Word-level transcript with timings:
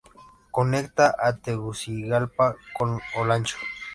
Conecta 0.49 1.15
a 1.15 1.37
Tegucigalpa 1.37 2.55
con 2.75 2.99
Olancho. 3.17 3.57